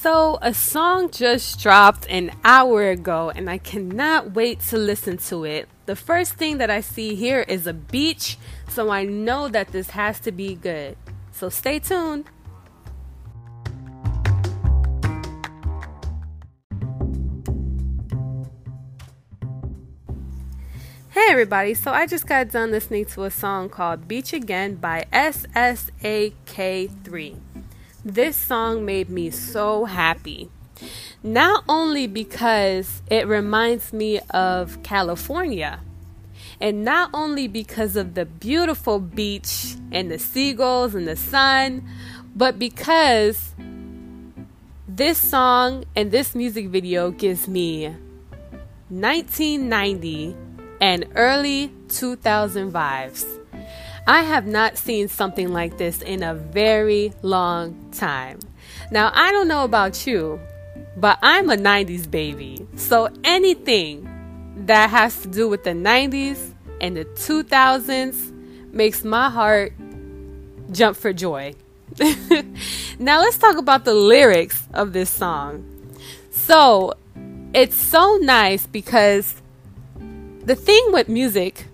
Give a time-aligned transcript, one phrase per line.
[0.00, 5.44] So, a song just dropped an hour ago, and I cannot wait to listen to
[5.44, 5.68] it.
[5.86, 8.36] The first thing that I see here is a beach,
[8.68, 10.96] so I know that this has to be good.
[11.30, 12.24] So, stay tuned.
[21.10, 25.04] Hey everybody, so I just got done listening to a song called Beach Again by
[25.12, 26.32] SSAK3.
[28.04, 30.50] This song made me so happy.
[31.22, 35.78] Not only because it reminds me of California,
[36.60, 41.88] and not only because of the beautiful beach and the seagulls and the sun,
[42.34, 43.54] but because
[44.88, 47.86] this song and this music video gives me
[48.88, 50.36] 1990
[50.80, 53.41] and early 2000 vibes.
[54.06, 58.40] I have not seen something like this in a very long time.
[58.90, 60.40] Now, I don't know about you,
[60.96, 62.66] but I'm a 90s baby.
[62.74, 64.08] So anything
[64.66, 68.32] that has to do with the 90s and the 2000s
[68.72, 69.72] makes my heart
[70.72, 71.54] jump for joy.
[72.98, 75.64] now, let's talk about the lyrics of this song.
[76.30, 76.94] So,
[77.54, 79.34] it's so nice because
[80.44, 81.66] the thing with music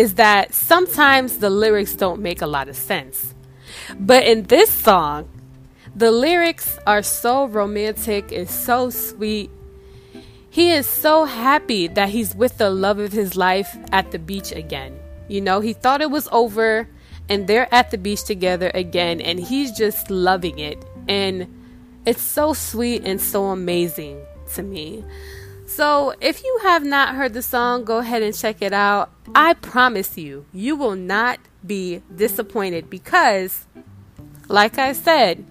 [0.00, 3.34] is that sometimes the lyrics don't make a lot of sense.
[3.98, 5.28] But in this song,
[5.94, 9.50] the lyrics are so romantic, it's so sweet.
[10.48, 14.52] He is so happy that he's with the love of his life at the beach
[14.52, 14.98] again.
[15.28, 16.88] You know, he thought it was over
[17.28, 20.82] and they're at the beach together again and he's just loving it.
[21.08, 21.46] And
[22.06, 24.22] it's so sweet and so amazing
[24.54, 25.04] to me.
[25.66, 29.12] So, if you have not heard the song, go ahead and check it out.
[29.34, 33.66] I promise you, you will not be disappointed because,
[34.48, 35.44] like I said,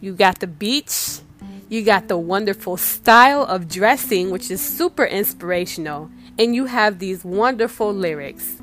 [0.00, 1.20] you got the beach,
[1.68, 7.24] you got the wonderful style of dressing, which is super inspirational, and you have these
[7.24, 8.58] wonderful lyrics.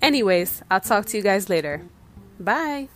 [0.00, 1.82] Anyways, I'll talk to you guys later.
[2.40, 2.88] Bye.